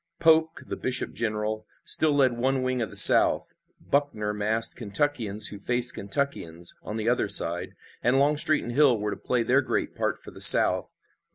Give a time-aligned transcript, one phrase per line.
[0.19, 5.59] Polk, the bishop general, still led one wing for the South, Buckner massed Kentuckians who
[5.59, 9.93] faced Kentuckians on the other side, and Longstreet and Hill were to play their great
[9.93, 10.95] part for the South.